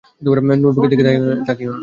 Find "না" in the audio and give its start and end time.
1.71-1.79